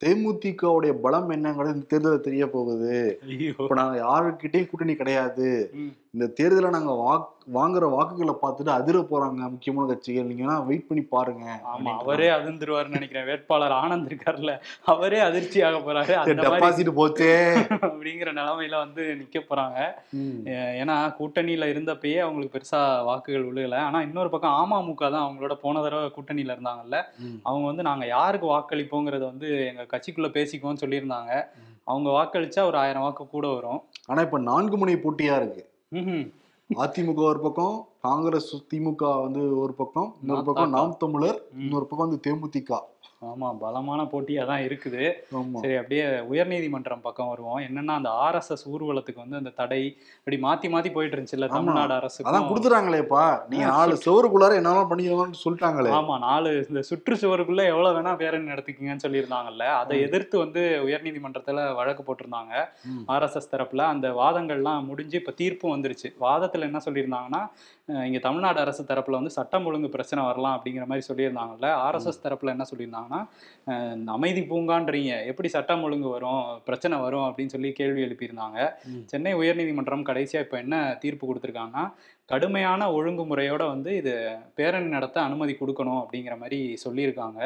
தேமுதிகவுடைய 0.05 0.93
பலம் 0.93 1.31
என்னங்கிறது 1.31 1.75
இந்த 1.75 1.87
தேர்தலில் 1.89 2.27
தெரிய 2.27 2.51
போகுது. 2.51 3.21
இப்ப 3.63 3.75
நாங்க 3.75 3.97
யாருக்கிட்டையும் 4.03 4.71
கூட்டணி 4.71 4.95
கிடையாது. 4.95 5.49
இந்த 6.19 6.31
தேர்தலை 6.39 6.69
நாங்க 6.69 6.93
வாக் 7.01 7.27
வாங்குற 7.55 7.85
வாக்குகளை 7.91 8.35
பார்த்துட்டு 8.41 8.69
அதிர 8.69 8.99
போறாங்க 9.11 9.51
முக்கியமான 9.51 9.89
கட்சிகள். 9.89 10.25
நீங்க 10.25 10.55
வெயிட் 10.61 10.87
பண்ணி 10.87 11.03
பாருங்க 11.05 11.45
ஆமா. 11.73 11.93
அவரே 11.99 12.29
அதிர்ந்துருவாருன்னு 12.29 12.89
நினைக்கிறேன். 12.89 13.25
வேட்பாளர் 13.25 13.71
ஆனந்த் 13.73 14.09
இருக்காருல்ல 14.11 14.53
அவரே 14.85 15.19
அதிர்ச்சி 15.19 15.63
ஆக 15.63 15.77
போறாரு. 15.79 16.15
டெபாசிட் 16.41 16.91
போச்சே. 16.99 17.31
அப்படிங்கிற 17.89 18.33
நிலைமையில 18.41 18.77
வந்து 18.77 19.05
நிக்க 19.21 19.45
போறாங்க. 19.51 19.79
ஏன்னா 20.81 20.97
கூட்டணியில 21.21 21.71
இருந்தப்பயே 21.75 22.19
அவங்களுக்கு 22.19 22.59
பெருசா 22.59 23.05
வாக்குகள் 23.05 23.49
விழுகல. 23.49 23.77
ஆனா 23.79 24.03
இன்னொரு 24.03 24.31
பக்கம் 24.31 24.59
அமமுக 24.59 25.11
தான் 25.11 25.27
அவங்களோட 25.29 25.55
போன 25.55 25.83
தடவை 25.83 26.13
கூட்டணியில 26.19 26.57
இருந்தாங்கல்ல. 26.57 26.99
அவங்க 27.43 27.67
வந்து 27.67 27.83
நாங்க 27.83 28.07
யாருக்கு 28.07 28.47
வாக்களிப்போங்கிறத 28.55 29.25
வந்து 29.25 29.67
எங்க 29.67 29.87
கட்சிக்குள்ள 29.95 30.31
பேசிக்குவோம்னு 30.39 30.85
சொல்லியிருந்தாங்க. 30.85 31.33
அவங்க 31.85 32.11
வாக்களிச்சா 32.11 32.65
ஒரு 32.65 32.79
ஆயிரம் 32.79 33.03
வாக்கு 33.03 33.29
கூட 33.29 33.47
வரும். 33.49 33.81
ஆனா 34.07 34.23
இப்ப 34.23 34.39
நான்கு 34.39 34.77
முனை 34.77 34.95
போட்டியா 34.95 35.37
இருக்கு. 35.37 35.63
அதிமுக 35.93 37.15
ஒரு 37.15 37.41
பக்கம் 37.41 37.89
காங்கிரஸ் 38.01 38.65
திமுக 38.75 39.23
வந்து 39.23 39.59
ஒரு 39.59 39.73
பக்கம் 39.73 40.15
இன்னொரு 40.21 40.45
பக்கம். 40.45 40.71
நாம் 40.71 40.97
தமிழர். 40.99 41.39
இன்னொரு 41.59 41.87
பக்கம் 41.87 42.09
வந்து 42.09 42.19
தேமுதிக 42.23 42.81
ஆமா 43.23 43.49
பலமான 43.63 44.01
போட்டியா 44.11 44.43
தான் 44.51 44.65
இருக்குது. 44.67 45.05
சரி 45.63 45.77
அப்படியே 45.79 46.05
உயர்நீதிமன்றம் 46.33 47.03
பக்கம் 47.07 47.31
வருவோம். 47.31 47.61
என்னன்னா 47.69 47.95
அந்த 48.01 48.11
ஆர்எஸ்எஸ் 48.27 48.63
ஊர்வலத்துக்கு 48.73 49.23
வந்து 49.23 49.39
அந்த 49.41 49.53
தடை 49.61 49.81
இப்படி 50.19 50.37
மாத்தி 50.45 50.69
மாத்தி 50.75 50.91
போயிட்டு 50.97 51.17
இருந்துச்சுல்ல. 51.17 51.49
தமிழ்நாடு 51.55 51.95
அரசு 52.01 52.27
அதான் 52.29 52.49
கொடுத்துறாங்களேப்பா 52.51 53.25
நீங்க 53.53 53.67
நாலு 53.77 53.97
செவருக்குள்ளார 54.05 54.59
என்னால 54.61 54.85
பண்ணிக்கலாம்னு 54.93 55.41
சொல்லிட்டாங்களே. 55.45 55.93
ஆமா 55.99 56.19
நாலு 56.27 56.53
இந்த 56.69 56.83
சுற்றுச்சுவருக்குள்ள 56.91 57.65
எவ்வளவு 57.73 57.97
வேணா 57.99 58.13
பேரணி 58.23 58.53
நடத்திக்கிங்கன்னு 58.53 59.05
சொல்லியிருந்தாங்கல்ல 59.07 59.67
அதை. 59.81 59.99
எதிர்த்து 60.09 60.39
வந்து 60.45 60.63
உயர்நீதிமன்றத்துல 60.89 61.67
வழக்கு 61.81 62.05
போட்டிருந்தாங்க. 62.09 62.55
ஆர்எஸ்எஸ் 63.17 63.53
தரப்புல 63.55 63.89
அந்த 63.95 64.09
வாதங்கள்லாம் 64.21 64.89
முடிஞ்சு 64.93 65.19
இப்ப 65.23 65.37
தீர்ப்பும் 65.43 65.75
வந்துருச்சு. 65.77 66.11
வாதத்துல 66.27 66.71
என்ன 66.71 66.83
சொல்லியிருந்தாங்கன்னா 66.87 67.43
இங்க 68.09 68.19
தமிழ்நாடு 68.25 68.59
அரசு 68.63 68.83
தரப்புல 68.89 69.19
வந்து 69.19 69.37
சட்டம் 69.37 69.67
ஒழுங்கு 69.69 69.89
பிரச்சனை 69.95 70.23
வரலாம் 70.31 70.57
அப்படிங்கிற 70.57 70.87
மாதிரி 70.91 71.05
சொல்லியிருந்தாங்கல்ல 71.11 71.69
ஆர்எஸ்எஸ் 71.85 72.25
தரப்புல 72.25 72.55
என்ன 72.55 72.65
சொல்லியிருந்தாங்கன்னா 72.71 73.07
இந்த 73.97 74.11
அமைதி 74.13 74.43
பூங்கான்றீங்க 74.51 75.13
எப்படி 75.27 75.49
சட்டம் 75.49 75.83
ஒழுங்கு 75.83 76.09
வரும் 76.09 76.43
பிரச்சனை 76.65 76.99
வரும் 76.99 77.27
அப்படின்னு 77.29 77.55
சொல்லி 77.55 77.73
கேள்வி 77.73 78.05
எழுப்பியிருந்தாங்க. 78.05 78.59
சென்னை 79.05 79.35
உயர்நீதிமன்றம் 79.35 80.09
கடைசியா 80.11 80.41
இப்ப 80.47 80.59
என்ன 80.59 80.77
தீர்ப்பு 81.01 81.25
கொடுத்திருக்காங்கன்னா 81.29 81.85
கடுமையான 82.33 82.87
ஒழுங்குமுறையோட 82.97 83.63
வந்து 83.73 83.91
இது 83.97 84.15
பேரணி 84.59 84.89
நடத்த 84.95 85.17
அனுமதி 85.27 85.53
கொடுக்கணும் 85.61 86.01
அப்படிங்கிற 86.01 86.35
மாதிரி 86.41 86.59
சொல்லியிருக்காங்க. 86.83 87.41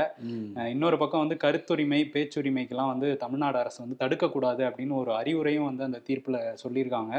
இன்னொரு 0.73 0.97
பக்கம் 1.03 1.23
வந்து 1.25 1.37
கருத்துரிமை 1.45 2.01
பேச்சுரிமைக்கெல்லாம் 2.15 2.91
வந்து 2.93 3.09
தமிழ்நாடு 3.23 3.59
அரசு 3.63 3.79
வந்து 3.85 3.99
தடுக்கக்கூடாது 4.03 4.63
அப்படின்னு 4.69 4.95
ஒரு 5.03 5.13
அறிவுரையும் 5.21 5.69
வந்து 5.69 5.87
அந்த 5.89 6.01
தீர்ப்புல 6.09 6.41
சொல்லியிருக்காங்க. 6.65 7.13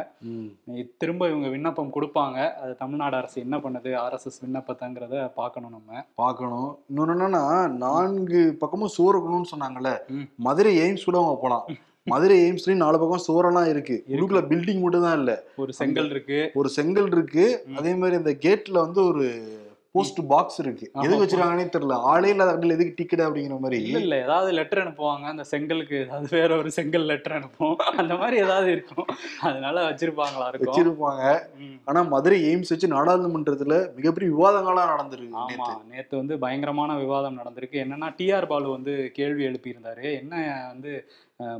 திரும்ப 1.04 1.30
இவங்க 1.32 1.48
விண்ணப்பம் 1.56 1.96
கொடுப்பாங்க. 1.96 2.40
அது 2.64 2.76
தமிழ்நாடு 2.84 3.18
அரசு 3.22 3.38
என்ன 3.46 3.58
பண்ணுது 3.68 3.94
ஆர்எஸ்எஸ் 4.04 4.42
விண்ணப்பத்தைங்கிறத 4.46 5.24
பார்க்கணும் 5.40 5.76
நம்ம. 5.78 6.04
பார்க்கணும். 6.24 6.70
இன்னொன்னு 6.92 7.16
என்னன்னா 7.16 7.44
நான்கு 7.86 8.44
பக்கமும் 8.66 8.96
இருக்கணும்னு 9.16 9.54
சொன்னாங்கல்ல. 9.56 9.94
மதுரை 10.48 10.76
எய்ம்ஸ் 10.84 11.10
கூட 11.10 11.18
அவங்க 11.24 11.40
போலாம். 11.46 11.66
மதுரை 12.08 12.38
எய்ம்ஸ்லயும் 12.42 12.76
நாலு 12.76 13.00
பக்கம் 13.00 13.26
சுவரெல்லாம் 13.28 13.70
இருக்கு. 13.70 13.96
உள்ளுக்குள்ள 14.08 14.42
பில்டிங் 14.48 14.82
மட்டும் 14.82 15.02
தான் 15.02 15.18
இல்ல. 15.18 15.34
ஒரு 15.56 15.74
செங்கல் 15.74 16.10
இருக்கு. 16.10 16.40
ஒரு 16.54 16.70
செங்கல் 16.70 17.12
இருக்கு. 17.12 17.46
அதே 17.76 17.96
மாதிரி 17.96 18.18
இந்த 18.18 18.34
கேட்ல 18.40 18.78
வந்து 18.80 19.06
ஒரு 19.06 19.26
போஸ்ட் 19.96 20.20
பாக்ஸ் 20.28 20.60
இருக்கு. 20.60 20.92
எதுக்கு 21.02 21.24
வச்சிருக்காங்கன்னே 21.24 21.66
தெரியல. 21.74 21.94
ஆளே 22.04 22.30
இல்லாத 22.30 22.52
இடத்துல 22.52 22.72
எதுக்கு 22.72 22.94
டிக்கெட் 22.96 23.22
அப்படிங்கிற 23.22 23.60
மாதிரி. 23.60 23.78
இல்ல 23.84 24.00
இல்ல. 24.00 24.16
ஏதாவது 24.22 24.52
லெட்டர் 24.52 24.82
அனுப்புவாங்க. 24.84 25.26
அந்த 25.26 25.44
செங்கலுக்கு 25.44 25.96
ஏதாவது 25.98 26.28
வேற 26.32 26.58
ஒரு 26.58 26.72
செங்கல் 26.72 27.06
லெட்டர் 27.06 27.32
அனுப்பும் 27.32 27.76
அந்த 27.94 28.16
மாதிரி 28.16 28.38
ஏதாவது 28.38 28.72
இருக்கும். 28.72 29.08
அதனால 29.42 29.90
வச்சிருப்பாங்களா 29.90 30.48
இருக்கும். 30.48 30.72
வச்சிருப்பாங்க. 30.72 31.24
ஆனா 31.86 32.02
மதுரை 32.08 32.44
எய்ம்ஸ் 32.46 32.70
வச்சு 32.70 32.88
நாடாளுமன்றத்துல 32.88 33.78
மிகப்பெரிய 33.96 34.32
விவாதங்களா 34.32 34.86
நடந்திருக்கு 34.94 35.40
ஆமா. 35.44 35.70
நேத்து. 35.90 36.18
வந்து 36.18 36.40
பயங்கரமான 36.40 36.98
விவாதம் 36.98 37.40
நடந்திருக்கு. 37.40 37.84
என்னன்னா 37.86 38.10
டிஆர் 38.18 38.48
பாலு 38.48 38.70
வந்து 38.70 39.12
கேள்வி 39.14 39.46
எழுப்பியிருந்தாரு. 39.46 40.20
என்ன 40.20 40.34
வந்து 40.68 40.94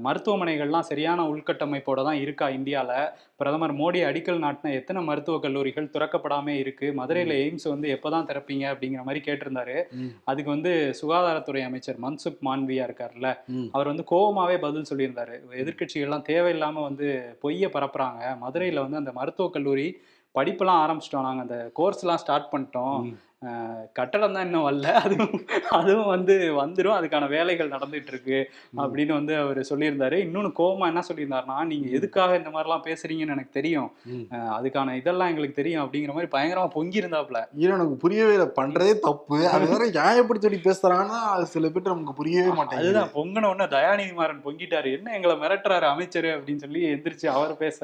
மருத்துவமனைகள்லாம் 0.04 0.88
சரியான 0.88 1.22
உள்கட்டமைப்போட 1.30 2.04
தான் 2.04 2.16
இருக்கா 2.16 2.48
இந்தியால? 2.48 2.92
பிரதமர் 3.36 3.74
மோடி 3.74 4.00
அடிக்கல் 4.06 4.44
நாட்டின 4.44 4.74
எத்தனை 4.74 5.04
மருத்துவக் 5.04 5.42
கல்லூரிகள் 5.42 5.92
திறக்கப்படாம 5.94 6.48
இருக்கு? 6.58 6.88
மதுரையில 6.92 7.36
எய்ம்ஸ் 7.40 7.68
வந்து 7.70 7.90
எப்பதான் 7.90 8.30
திறப்பீங்க? 8.30 8.66
அப்படிங்கிற 8.74 9.04
மாதிரி 9.04 9.22
கேட்டிருந்தாரு. 9.26 9.78
அதுக்கு 10.24 10.52
வந்து 10.52 10.74
சுகாதாரத்துறை 11.02 11.64
அமைச்சர் 11.64 12.02
மன்சுக் 12.02 12.42
மாண்வியா 12.42 12.86
இருக்காருல்ல 12.88 13.30
ம். 13.54 13.68
அவர் 13.72 13.88
வந்து 13.88 14.06
கோவமாவே 14.12 14.58
பதில் 14.60 14.90
சொல்லியிருந்தாரு. 14.92 15.36
எதிர்க்கட்சிகள்லாம் 15.56 16.28
தேவையில்லாம 16.30 16.82
வந்து 16.82 17.08
பொய்ய 17.44 17.70
பரப்புறாங்க. 17.70 18.22
மதுரையில 18.46 18.80
வந்து 18.80 18.98
அந்த 18.98 19.12
மருத்துவக் 19.12 19.54
கல்லூரி 19.54 19.88
படிப்பெல்லாம் 20.36 20.84
ஆரம்பிச்சிட்டோம். 20.84 21.22
நாங்க 21.22 21.42
அந்த 21.42 21.58
கோர்ஸ்லாம் 21.80 22.16
ஸ்டார்ட் 22.16 22.52
பண்ணிட்டோம். 22.52 23.02
கட்டடம் 23.98 24.36
தான் 24.36 24.46
இன்னும் 24.46 24.66
வரல. 24.68 24.90
அதுவும் 25.06 25.34
அதுவும் 25.78 26.10
வந்து 26.14 26.36
வந்துடும் 26.60 26.98
அதுக்கான 26.98 27.28
வேலைகள் 27.34 27.72
நடந்துட்டு 27.76 28.12
இருக்கு 28.14 28.38
அப்படின்னு 28.84 29.14
வந்து 29.20 29.34
அவர் 29.38 29.60
சொல்லியிருந்தாரு. 29.70 30.18
இன்னொன்னு 30.26 30.52
கோவமா 30.60 30.86
என்ன 30.92 31.04
சொல்லியிருந்தாருன்னா 31.10 31.58
நீங்க 31.72 31.88
எதுக்காக 31.98 32.38
இந்த 32.42 32.50
மாதிரிலாம் 32.50 32.86
பேசுறீங்கன்னு 32.88 33.36
எனக்கு 33.38 33.58
தெரியும். 33.60 33.90
அதுக்கான 34.58 34.96
இதெல்லாம் 35.02 35.32
எங்களுக்கு 35.34 35.60
தெரியும் 35.62 35.84
அப்படிங்கிற 35.86 36.14
மாதிரி 36.18 36.32
பயங்கரமா 36.36 36.68
பொங்கி 36.78 37.02
இருந்தாப்ல 37.02 37.40
ஏன்னா 37.62 37.76
எனக்கு 37.80 37.98
புரியவே 38.06 38.34
இல்லை. 38.38 38.48
பண்றதே 38.60 38.94
தப்பு. 39.08 39.40
அது 39.56 39.72
வேற 39.74 39.84
நியாயப்படி 40.00 40.42
சொல்லி 40.46 40.62
பேசுறாங்கன்னா 40.70 41.20
அது 41.36 41.46
சில 41.56 41.70
பேர் 41.70 41.92
நமக்கு 41.92 42.20
புரியவே 42.22 42.54
மாட்டேங்குது. 42.60 42.90
அதுதான். 42.90 43.14
பொங்கின 43.18 43.50
உடனே 43.54 43.68
தயாநிதி 43.78 44.14
மாறன் 44.22 44.44
பொங்கிட்டாரு. 44.46 44.92
என்ன 44.98 45.14
எங்களை 45.20 45.36
மிரட்டுறாரு 45.44 45.88
அமைச்சர்? 45.94 46.30
அப்படின்னு 46.36 46.64
சொல்லி 46.66 46.82
எந்திரிச்சு 46.94 47.30
அவர் 47.38 47.54
பேச 47.64 47.80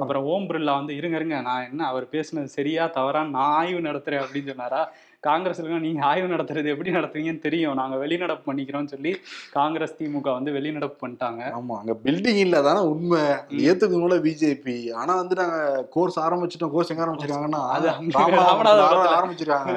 அப்புறம் 0.00 0.26
ஓம் 0.32 0.48
பிர்லா 0.50 0.76
வந்து 0.80 0.96
இருங்க 1.00 1.16
இருங்க. 1.16 1.38
நான் 1.50 1.68
என்ன 1.70 1.86
அவர் 1.92 2.06
பேசுனது 2.14 2.56
சரியா 2.58 2.84
தவறான்னு 2.98 3.34
நான் 3.38 3.54
ஆய்வு 3.60 3.80
நடத்துறேன் 3.88 4.24
அப்படின்னு 4.24 4.52
சொன்னாரா. 4.52 4.82
காங்கிரஸ் 5.20 5.58
இருக்க 5.60 5.78
நீங்க 5.78 6.02
ஆய்வு 6.06 6.26
நடத்துறது 6.34 6.72
எப்படி 6.72 6.90
நடத்துவீங்கன்னு 6.90 7.44
தெரியும். 7.46 7.74
நாங்க 7.74 7.96
வெளிநடப்பு 8.04 8.44
பண்ணிக்கிறோம்னு 8.48 8.92
சொல்லி 8.94 9.12
காங்கிரஸ் 9.56 9.94
திமுக 9.98 10.28
வந்து 10.38 10.52
வெளிநடப்பு 10.56 10.98
பண்ணிட்டாங்க. 11.04 11.42
ஆமா 11.58 11.76
அங்க 11.80 11.94
பில்டிங் 12.04 12.40
இல்ல 12.44 12.62
தானே 12.62 12.82
உண்மை. 12.92 13.20
ஏத்துக்கணும்ல 13.68 14.18
பிஜேபி. 14.26 14.76
ஆனா 14.92 15.14
வந்து 15.14 15.34
நாங்க 15.40 15.58
கோர்ஸ் 15.96 16.18
ஆரம்பிச்சிட்டோம் 16.26 16.72
கோர்ஸ் 16.74 16.92
எங்க 16.94 17.04
ஆரம்பிச்சிருக்காங்கன்னா 17.06 17.62
அது 17.76 17.88
ராமநாதபுரத்துல. 18.18 19.14
ஆரம்பிச்சிருக்காங்க. 19.20 19.76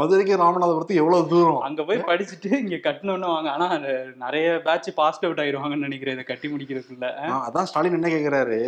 மதுரைக்கு 0.00 0.42
ராமநாதபுரத்துக்கு 0.44 1.02
எவ்வளவு 1.04 1.30
தூரம்? 1.34 1.60
அங்க 1.68 1.84
போய் 1.90 2.06
படிச்சுட்டு 2.10 2.50
இங்க 2.64 2.78
கட்டணும்னு 2.88 3.34
வாங்க. 3.36 3.50
ஆனா 3.50 3.68
அது 3.68 3.92
நிறைய 4.24 4.48
பேட்ச் 4.66 4.90
பாஸ்ட் 4.94 5.24
அவுட் 5.24 5.44
ஆயிருவாங்கன்னு 5.44 5.88
நினைக்கிறேன் 5.88 6.16
இதை 6.18 6.24
கட்டி 6.24 6.48
முடிக்கிறதுக்குள்ள. 6.48 7.08
அதான் 7.46 7.70
ஸ்டாலின் 7.70 7.98
என்ன 8.00 8.10
கேக்குறாரு? 8.16 8.58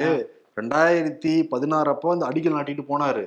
ரெண்டாயிரத்தி 0.60 1.34
பதினாறு 1.52 1.90
அப்போ 1.90 2.08
வந்து 2.14 2.26
அடிக்கல் 2.30 2.56
நாட்டிட்டு 2.56 2.84
போனாரு. 2.88 3.22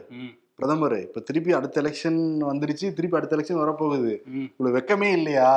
பிரதமர் 0.59 0.93
இப்ப 1.05 1.21
திருப்பி 1.27 1.51
அடுத்த 1.57 1.81
எலெக்ஷன் 1.81 2.19
வந்துருச்சு 2.49 2.87
திருப்பி 2.97 3.17
அடுத்த 3.17 3.35
எலெக்ஷன் 3.37 3.59
வரப்போகுது. 3.61 4.11
உங்களுக்கு 4.57 4.77
வெக்கமே 4.77 5.09
இல்லையா? 5.17 5.49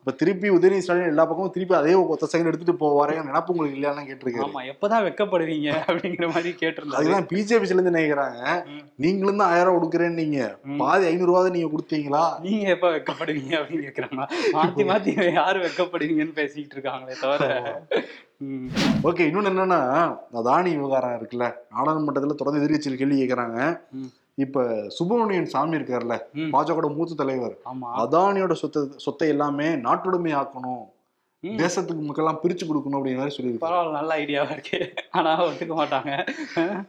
இப்ப 0.00 0.14
திருப்பி 0.20 0.48
உதயநிதி 0.56 0.84
ஸ்டாலின் 0.84 1.10
எல்லா 1.10 1.24
பக்கமும் 1.24 1.52
திருப்பி 1.56 1.74
அதே 1.80 1.92
ஒத்த 2.14 2.28
செகண்ட் 2.32 2.50
எடுத்துட்டு 2.50 2.74
போவாரே 2.82 3.14
நினப்பு 3.28 3.52
உங்களுக்கு 3.54 3.76
இல்லையான்னு 3.78 4.08
கேட்டிருக்காரு. 4.08 4.46
ஆமா 4.46 4.62
எப்பதான் 4.72 5.04
வெக்கப்படுவீங்க 5.06 5.68
அப்படிங்கிற 5.86 6.28
மாதிரி 6.34 6.52
கேட்டிருந்தாரு. 6.62 6.98
அதுதான் 7.00 7.28
பிஜேபி 7.32 7.70
இருந்து 7.70 7.92
நினைக்கிறாங்க. 7.92 8.40
நீங்களும் 9.04 9.40
தான் 9.42 9.52
ஆயிரம் 9.52 9.70
ரூபாய் 9.70 9.80
கொடுக்குறேன்னு 9.80 10.20
நீங்க. 10.22 10.40
பாதி 10.82 11.06
ஐநூறு 11.12 11.30
ரூபாய் 11.32 11.54
நீங்க 11.58 11.70
கொடுத்தீங்களா? 11.76 12.24
நீங்க 12.48 12.66
எப்ப 12.76 12.90
வெக்கப்படுவீங்க 12.96 13.54
அப்படின்னு 13.60 13.86
கேக்குறாங்க. 13.86 14.26
மாத்தி 14.58 14.84
மாத்தி 14.90 15.14
யாரு 15.40 15.60
வெக்கப்படுவீங்கன்னு 15.68 16.38
பேசிக்கிட்டு 16.42 16.76
இருக்காங்களே 16.78 17.16
தவிர. 17.24 17.52
ஓகே 19.02 19.24
இன்னொன்னு 19.28 19.50
என்னன்னா 19.52 20.16
அதானி 20.32 20.70
விவகாரம் 20.76 21.10
இருக்குல்ல 21.10 21.54
நாடாளுமன்றத்துல 21.74 22.34
தொடர்ந்து 22.34 22.60
எதிர்கட்சியில் 22.60 22.96
கேள்வி 22.96 23.22
கேட்கறாங்க. 23.22 23.80
இப்ப 24.34 24.84
சுப்பிரமணியன் 24.88 25.44
சாமி 25.44 25.76
இருக்காருல்ல 25.76 26.18
பாஜக 26.34 26.94
மூத்த 26.94 27.14
தலைவர். 27.14 27.56
ஆமா. 27.64 27.88
அதானியோட 27.96 28.52
சொத்தை 28.52 28.82
சொத்தை 28.96 29.28
எல்லாமே 29.28 29.68
நாட்டுடைமை 29.68 30.34
ஆக்கணும். 30.34 30.84
தேசத்துக்கு 31.44 32.02
மக்கள்லாம் 32.08 32.38
பிரிச்சு 32.42 32.64
கொடுக்கணும் 32.66 32.98
அப்படிங்கிற 32.98 33.16
மாதிரி 33.16 33.36
சொல்லியிருக்காரு 33.36 33.64
பரவாயில்ல 33.64 33.92
நல்ல 33.92 34.16
ஐடியாவா 34.16 34.50
இருக்கு. 34.50 34.78
ஆனா 35.10 35.44
ஒத்துக்க 35.44 35.74
மாட்டாங்க. 35.74 36.12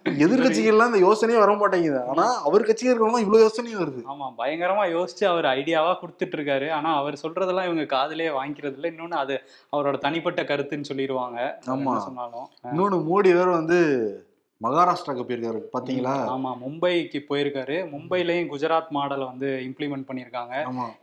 எதிர்கட்சிகள்லாம் 0.06 0.86
இந்த 0.86 1.00
யோசனையே 1.08 1.40
வர 1.40 1.54
மாட்டேங்குது. 1.54 2.08
ஆனா 2.08 2.44
அவர் 2.44 2.64
கட்சியில் 2.64 2.92
இருக்கிறவங்க 2.92 3.20
இவ்வளவு 3.20 3.44
யோசனையும் 3.44 3.82
வருது. 3.84 4.02
ஆமா 4.08 4.34
பயங்கரமா 4.38 4.86
யோசிச்சு 4.98 5.24
அவர் 5.24 5.46
ஐடியாவா 5.46 5.94
கொடுத்துட்டு 6.02 6.38
இருக்காரு. 6.38 6.72
ஆனா 6.72 6.96
அவர் 6.96 7.22
சொல்றதெல்லாம் 7.22 7.66
இவங்க 7.66 7.86
காதுலயே 7.96 8.32
வாங்கிக்கிறது 8.40 8.74
இல்ல. 8.74 8.92
இன்னொன்னு 8.92 9.18
அது 9.24 9.38
அவரோட 9.74 9.98
தனிப்பட்ட 9.98 10.44
கருத்துன்னு 10.44 10.90
சொல்லிடுவாங்க 10.90 11.40
ஆமா. 11.66 11.98
சொன்னாலும். 11.98 12.48
இன்னொன்னு 12.72 13.00
மோடி 13.10 13.34
வேற 13.34 13.50
வந்து 13.52 13.80
மகாராஷ்டிராக்கு 14.62 15.24
போயிருக்காரு 15.28 15.60
பாத்தீங்களா? 15.74 16.14
ஆமா 16.34 16.52
மும்பைக்கு 16.66 17.20
போயிருக்காரு. 17.30 17.78
மும்பைலயும் 17.94 18.50
குஜராத் 18.52 18.92
மாடலை 18.94 19.26
வந்து 19.26 19.62
இம்ப்ளிமெண்ட் 19.70 20.08
பண்ணியிருக்காங்க. 20.10 20.54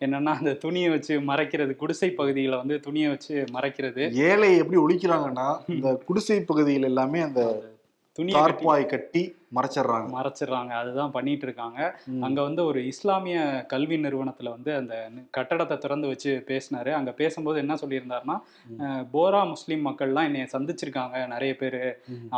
என்னன்னா 0.00 0.34
அந்த 0.38 0.52
துணியை 0.52 0.88
வச்சு 0.88 1.20
மறைக்கிறது 1.20 1.76
குடிசை 1.76 2.10
பகுதிகளை 2.10 2.58
வந்து 2.58 2.80
துணியை 2.80 3.08
வச்சு 3.08 3.44
மறைக்கிறது. 3.52 4.12
ஏழை 4.12 4.56
எப்படி 4.56 4.80
ஒழிக்கிறாங்கன்னா 4.80 5.58
இந்த 5.68 5.94
குடிசை 5.94 6.40
பகுதியில் 6.40 6.82
எல்லாமே 6.82 7.20
அந்த 7.20 7.70
கட்டி 8.12 8.38
தார்பாய் 8.38 8.86
கட்டி 8.86 9.34
மறைச்சிடுறாங்க. 9.56 10.08
மறைச்சிடுறாங்க. 10.16 10.72
அதுதான் 10.82 11.14
பண்ணிட்டு 11.16 11.46
இருக்காங்க. 11.48 11.80
அங்க 12.26 12.38
வந்து 12.48 12.62
ஒரு 12.70 12.80
இஸ்லாமிய 12.92 13.38
கல்வி 13.72 13.98
நிறுவனத்துல 14.04 14.52
வந்து 14.56 14.72
அந்த 14.80 14.94
கட்டடத்தை 15.38 15.78
திறந்து 15.78 16.10
வச்சு 16.12 16.32
பேசினாரு. 16.50 16.92
அங்க 16.98 17.12
பேசும்போது 17.20 17.58
என்ன 17.64 17.76
சொல்லியிருந்தாருன்னா 17.82 18.38
போரா 19.14 19.42
முஸ்லீம் 19.54 19.86
மக்கள்லாம் 19.88 20.28
என்னைய 20.30 20.46
சந்திச்சிருக்காங்க 20.56 21.26
நிறைய 21.34 21.54
பேர். 21.62 21.80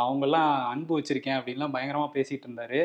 அவங்கெல்லாம் 0.03 0.51
அன்பு 0.73 0.93
வச்சிருக்கேன் 0.99 1.39
அப்படின்லாம் 1.39 1.75
பயங்கரமா 1.77 2.09
பேசிட்டு 2.19 2.47
இருந்தாரு 2.49 2.81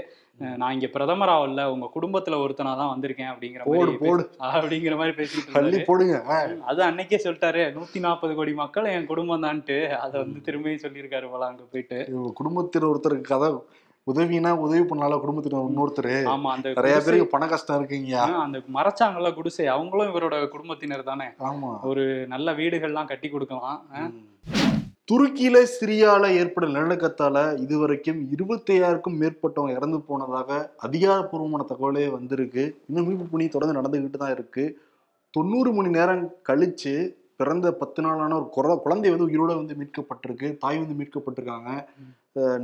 நான் 0.61 0.75
இங்க 0.75 0.89
பிரதமராவல்ல 0.95 1.63
உங்க 1.75 1.87
குடும்பத்துல 1.95 2.37
ஒருத்தனா 2.43 2.73
தான் 2.81 2.91
வந்திருக்கேன் 2.93 3.31
அப்படிங்கிற 3.31 3.63
போடு 3.69 3.95
மாதிரி 4.03 4.27
அப்படிங்கிற 4.59 4.95
மாதிரி 5.01 5.15
பேசிட்டு 5.21 5.81
போடுங்க. 5.89 6.19
அது 6.71 6.81
அன்னைக்கே 6.89 7.19
சொல்லிட்டாரு. 7.25 7.63
நூத்தி 7.77 8.01
நாற்பது 8.05 8.35
கோடி 8.39 8.53
மக்கள் 8.61 8.93
என் 8.93 9.09
குடும்பம் 9.11 9.45
தான்ட்டு 9.47 9.79
அதை 10.05 10.17
வந்து 10.25 10.41
திரும்பியும் 10.49 10.85
சொல்லியிருக்காரு 10.85 11.29
போல 11.33 11.49
அங்க 11.51 11.65
போயிட்டு. 11.73 11.99
குடும்பத்தில் 12.41 12.89
ஒருத்தருக்கு 12.91 13.33
கதை 13.33 13.49
உதவினா 14.11 14.51
உதவி 14.57 14.81
பண்ணால 14.81 15.21
குடும்பத்தில் 15.21 15.57
இன்னொருத்தர். 15.61 16.13
ஆமா 16.35 16.51
அந்த 16.57 16.73
நிறைய 16.73 16.99
பேருக்கு 16.99 17.27
பண 17.27 17.47
கஷ்டம் 17.47 17.79
இருக்குங்கயா 17.79 18.25
அந்த 18.45 18.59
மறைச்சாங்கல்ல 18.75 19.35
குடிசை 19.35 19.67
அவங்களும் 19.67 20.15
இவரோட 20.15 20.49
குடும்பத்தினர் 20.49 21.03
தானே. 21.03 21.25
ஆமா. 21.25 21.71
ஒரு 21.83 22.27
நல்ல 22.27 22.53
வீடுகள்லாம் 22.53 23.11
கட்டி 23.13 23.29
கொடுக்கலாம். 23.29 23.79
துருக்கியில 25.13 25.59
சிரியால 25.75 26.31
ஏற்பட்ட 26.33 26.67
நிலநடுக்கத்தால 26.71 27.59
இதுவரைக்கும் 27.59 28.19
இருபத்தையாயிரக்கும் 28.35 29.19
மேற்பட்டவங்க 29.21 29.71
இறந்து 29.71 30.01
போனதாக 30.01 30.71
அதிகாரப்பூர்வமான 30.77 31.65
தகவலே 31.69 32.11
வந்திருக்கு. 32.11 32.65
இன்னும் 32.89 33.07
மீட்பு 33.07 33.25
பணி 33.25 33.49
தொடர்ந்து 33.49 33.79
நடந்துகிட்டு 33.79 34.21
தான் 34.25 34.31
இருக்கு. 34.31 34.65
தொண்ணூறு 35.31 35.73
மணி 35.73 35.89
நேரம் 35.89 36.25
கழிச்சு 36.49 36.93
பிறந்த 37.37 37.73
பத்து 37.73 38.03
நாளான 38.03 38.37
ஒரு 38.37 38.49
குற 38.49 38.77
குழந்தை 38.77 39.11
வந்து 39.11 39.27
உயிரோட 39.29 39.53
வந்து 39.57 39.75
மீட்கப்பட்டிருக்கு. 39.81 40.57
தாய் 40.57 40.79
வந்து 40.79 40.97
மீட்கப்பட்டிருக்காங்க. 41.01 41.71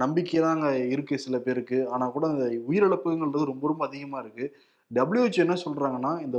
நம்பிக்கை 0.02 0.40
தான் 0.40 0.54
அங்கே 0.56 0.72
இருக்கு 0.94 1.16
சில 1.18 1.38
பேருக்கு. 1.38 1.78
ஆனால் 1.88 2.14
கூட 2.16 2.26
அந்த 2.28 2.46
உயிரிழப்புங்கிறது 2.70 3.50
ரொம்ப 3.52 3.64
ரொம்ப 3.68 3.84
அதிகமாக 3.88 4.24
இருக்கு. 4.24 4.46
WHO 4.90 5.38
என்ன 5.44 5.56
சொல்றாங்கன்னா 5.66 6.14
இந்த 6.26 6.38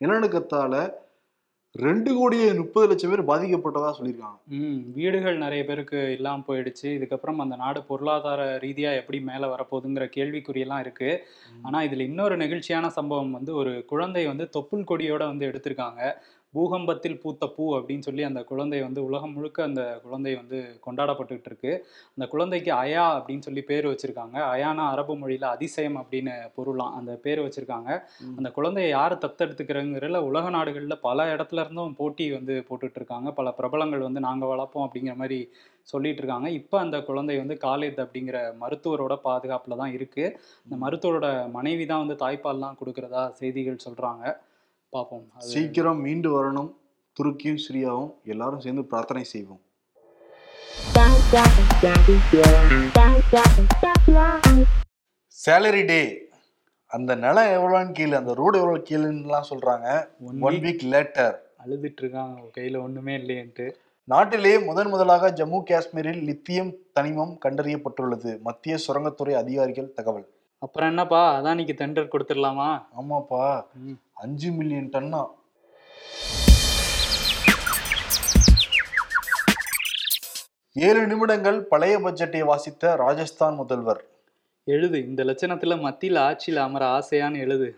நிலநடுக்கத்தால 0.00 0.74
ரெண்டு 1.74 2.10
கோடியே 2.14 2.46
முப்பது 2.60 2.86
லட்சம் 2.90 3.10
பேர் 3.10 3.28
பாதிக்கப்பட்டதா 3.30 3.90
சொல்லியிருக்காங்க. 3.98 4.38
ம் 4.58 4.78
வீடுகள் 4.96 5.36
நிறைய 5.42 5.62
பேருக்கு 5.64 5.98
இல்லாம 6.16 6.44
போயிடுச்சு. 6.48 6.88
இதுக்கப்புறம் 6.98 7.42
அந்த 7.44 7.56
நாடு 7.56 7.80
பொருளாதார 7.90 8.40
ரீதியா 8.64 8.92
எப்படி 9.00 9.18
மேல 9.28 9.50
வரப்போகுதுங்கிற 9.52 10.06
கேள்விக்குறியெல்லாம் 10.16 10.82
இருக்கு. 10.86 11.10
ஆனா 11.62 11.80
இதுல 11.88 12.06
இன்னொரு 12.10 12.36
நெகிழ்ச்சியான 12.36 12.90
சம்பவம் 12.98 13.36
வந்து 13.38 13.54
ஒரு 13.54 13.74
குழந்தை 13.92 14.24
வந்து 14.26 14.46
தொப்புள் 14.56 14.88
கொடியோட 14.90 15.22
வந்து 15.32 15.48
எடுத்திருக்காங்க. 15.50 16.00
பூகம்பத்தில் 16.54 17.18
பூத்த 17.22 17.44
பூ 17.56 17.64
அப்படின்னு 17.76 18.06
சொல்லி 18.06 18.22
அந்த 18.28 18.40
குழந்தை 18.48 18.78
வந்து 18.86 19.00
உலகம் 19.08 19.34
முழுக்க 19.34 19.58
அந்த 19.68 19.82
குழந்தை 20.04 20.32
வந்து 20.40 20.58
கொண்டாடப்பட்டுக்கிட்டு 20.86 21.50
இருக்கு 21.52 21.72
அந்த 22.14 22.26
குழந்தைக்கு 22.32 22.70
அயா 22.82 23.04
அப்படின்னு 23.18 23.46
சொல்லி 23.46 23.62
பேர் 23.70 23.86
வச்சிருக்காங்க. 23.90 24.36
அயானா 24.54 24.84
அரபு 24.94 25.14
மொழியில 25.20 25.46
அதிசயம் 25.56 25.98
அப்படின்னு 26.02 26.34
பொருளாம். 26.56 26.94
அந்த 27.00 27.12
பேர் 27.26 27.44
வச்சிருக்காங்க. 27.46 27.90
அந்த 28.38 28.50
குழந்தையை 28.58 28.90
யார் 28.96 29.16
தத்தெடுத்துக்கிறங்கிறதுல 29.24 30.22
உலக 30.30 30.50
நாடுகள்ல 30.56 30.96
பல 31.06 31.28
இடத்துல 31.34 31.64
இருந்தும் 31.64 31.96
போட்டி 32.00 32.26
வந்து 32.36 32.56
போட்டுட்டு 32.68 33.00
இருக்காங்க 33.02 33.30
பல 33.40 33.50
பிரபலங்கள் 33.60 34.06
வந்து 34.08 34.26
நாங்க 34.28 34.44
வளர்ப்போம் 34.54 34.86
அப்படிங்கிற 34.86 35.16
மாதிரி 35.22 35.40
சொல்லிட்டு 35.88 36.20
இருக்காங்க 36.22 36.48
இப்போ 36.60 36.76
அந்த 36.84 36.96
குழந்தை 37.08 37.36
வந்து 37.42 37.54
காலித் 37.66 38.04
அப்படிங்கிற 38.04 38.38
மருத்துவரோட 38.62 39.14
பாதுகாப்புல 39.28 39.76
தான் 39.82 39.94
இருக்கு. 39.98 40.24
இந்த 40.66 40.76
மருத்துவரோட 40.84 41.28
மனைவி 41.58 41.84
தான் 41.92 42.04
வந்து 42.04 42.16
தாய்ப்பால்லாம் 42.24 42.78
கொடுக்கறதா 42.80 43.24
செய்திகள் 43.40 43.84
சொல்றாங்க. 43.86 44.24
பார்ப்போம். 44.94 45.26
சீக்கிரம் 45.50 46.00
மீண்டு 46.04 46.28
வரணும். 46.36 46.70
துருக்கியும் 47.16 47.60
சிரியாவும் 47.64 48.08
எல்லாரும் 48.32 48.62
சேர்ந்து 48.64 48.82
பிரார்த்தனை 48.92 49.22
செய்வோம். 49.32 49.60
சேலரி 55.44 55.82
டே 55.90 56.00
அந்த 56.96 57.14
நிலம் 57.24 57.52
எவ்வளோன்னு 57.56 57.94
கீழே 57.98 58.16
அந்த 58.20 58.34
ரோடு 58.40 58.58
எவ்வளோ 58.62 58.80
கீழேன்னுலாம் 58.88 59.48
சொல்றாங்க. 59.50 59.88
ஒன் 60.48 60.58
வீக் 60.64 60.84
லேட்டர் 60.94 61.36
அழுதுட்டு 61.64 62.02
இருக்காங்க 62.04 62.48
கையில 62.58 62.82
ஒண்ணுமே 62.86 63.16
இல்லையன்ட்டு. 63.22 63.68
நாட்டிலே 64.04 64.54
முதன் 64.68 64.92
முதலாக 64.96 65.32
ஜம்மு 65.40 65.62
காஷ்மீரில் 65.70 66.22
லித்தியம் 66.28 66.74
தனிமம் 66.98 67.34
கண்டறியப்பட்டுள்ளது. 67.44 68.32
மத்திய 68.48 68.76
சுரங்கத்துறை 68.86 69.36
அதிகாரிகள் 69.44 69.94
தகவல். 69.98 70.28
அப்புறம் 70.62 70.88
என்னப்பா? 70.88 71.40
அதானிக்கு 71.40 71.74
டெண்டர் 71.78 72.12
கொடுத்துடலாமா? 72.12 72.68
ஆமாப்பா. 73.00 73.44
ம். 73.74 73.98
அஞ்சு 74.14 74.50
மில்லியன் 74.50 74.90
டன்னா 74.92 75.22
ஏழு 80.76 81.06
நிமிடங்கள் 81.06 81.64
பழைய 81.64 81.98
பட்ஜெட்டை 81.98 82.40
வாசித்த 82.40 82.96
ராஜஸ்தான் 82.96 83.54
முதல்வர். 83.54 84.02
எழுது. 84.66 84.98
இந்த 85.06 85.24
லட்சணத்துல 85.24 85.76
மத்தியில 85.80 86.18
ஆட்சியில 86.20 86.56
அமர 86.56 86.84
ஆசையான்னு 86.86 87.38
எழுது. 87.38 87.68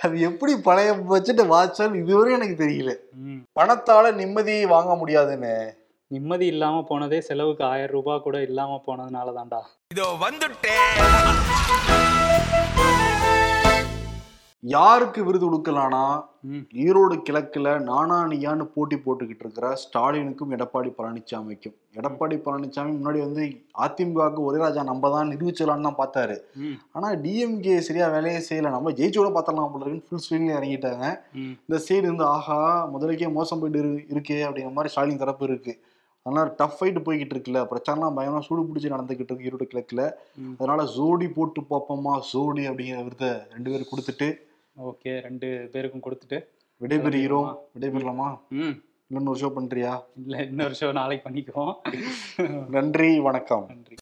அது 0.00 0.20
எப்படி 0.20 0.56
பழைய 0.56 0.92
பட்ஜெட்டை 1.10 1.44
வாசிச்சாலும் 1.48 2.02
இதுவரை 2.02 2.32
எனக்கு 2.32 2.64
தெரியல. 2.64 2.92
ம். 3.14 3.40
பணத்தால 3.60 4.12
நிம்மதியை 4.12 4.66
வாங்க 4.66 4.94
முடியாதுன்னு. 4.94 5.54
நிம்மதி 6.10 6.46
இல்லாம 6.46 6.82
போனதே 6.82 7.20
செலவுக்கு 7.20 7.64
ஆயிரம் 7.64 7.90
ரூபாய் 7.90 8.20
கூட 8.20 8.42
இல்லாம 8.42 8.82
போனதுனால 8.86 9.34
தான்டா 9.34 9.60
இதோ 9.92 10.16
வந்துட்டேன். 10.20 11.53
யாருக்கு 14.62 15.24
விருது 15.24 15.46
கொடுக்கலானா. 15.46 16.02
ஈரோடு 16.74 17.22
கிழக்குல 17.26 17.80
நானா 17.82 18.26
நீயான்னு 18.26 18.64
போட்டி 18.74 18.96
போட்டுக்கிட்டு 18.96 19.40
இருக்கிற 19.40 19.76
ஸ்டாலினுக்கும் 19.82 20.52
எடப்பாடி 20.56 20.90
பழனிசாமிக்கும் 20.98 21.74
எடப்பாடி 21.94 22.36
பழனிசாமி 22.36 22.92
முன்னாடி 22.96 23.20
வந்து 23.20 23.42
அதிமுகவுக்கு 23.78 24.40
ஒரே 24.44 24.58
ராஜா 24.58 24.82
நம்ம 24.82 25.10
தான் 25.10 25.30
நிரூபிச்சலான்னு 25.30 25.82
தான் 25.82 25.98
பார்த்தாரு. 25.98 26.36
ஆனா 26.92 27.10
டிஎம்கே 27.16 27.78
சரியா 27.78 28.08
வேலையே 28.08 28.38
செய்யல. 28.48 28.70
நம்ம 28.70 28.90
ஜெயிச்சோட 28.90 29.30
பார்த்தலாம் 29.36 29.72
போல 29.72 29.84
இருக்குன்னு 29.84 30.08
ஃபுல் 30.08 30.24
ஸ்விங்ல 30.26 30.58
இறங்கிட்டாங்க. 30.58 31.04
இந்த 31.62 31.82
சைடு 31.88 32.06
வந்து 32.06 32.24
ஆஹா 32.24 32.60
முதலுக்கே 32.94 33.32
மோசம் 33.32 33.60
போயிட்டு 33.60 33.82
இரு- 33.84 34.06
இருக்கே 34.12 34.48
அப்படிங்கிற 34.48 34.72
மாதிரி 34.72 34.88
ஸ்டாலின் 34.88 35.18
தரப்பு 35.18 35.44
இருக்கு. 35.44 35.74
அதனால 36.26 36.54
டஃப் 36.56 36.76
ஃபைட் 36.80 37.02
போய்கிட்டு 37.06 37.34
இருக்குல்ல 37.34 37.64
பிரச்சாரம் 37.64 38.18
பயங்கரமா 38.18 38.40
சூடு 38.40 38.62
பிடிச்சி 38.62 38.92
நடந்துகிட்டு 38.92 39.40
இருக்கு 39.40 39.48
ஈரோடு 39.50 39.66
கிழக்குல. 39.72 40.10
அதனால 40.58 40.84
ஜோடி 40.84 41.28
போட்டு 41.28 41.60
பார்ப்போமா? 41.60 42.20
ஜோடி 42.32 42.68
அப்படிங்கிற 42.68 43.02
விருதை 43.02 43.28
ரெண்டு 43.52 43.70
பேரும் 43.70 43.92
கொடுத்துட்டு. 43.94 44.34
ஓகே 44.84 45.20
ரெண்டு 45.20 45.68
பேருக்கும் 45.72 46.04
கொடுத்துட்டு. 46.06 46.44
விடைபெறுகிறோம். 46.80 47.56
விடைபெறலாமா? 47.78 48.38
இன்னொரு 49.06 49.40
ஷோ 49.40 49.52
பண்றியா? 49.56 50.02
இல்ல 50.22 50.42
இன்னொரு 50.42 50.74
ஷோ 50.80 50.92
நாளைக்கு 50.92 51.30
பண்ணிக்குவோம். 51.30 51.74
நன்றி 52.68 53.20
வணக்கம். 53.20 53.66
நன்றி. 53.68 53.92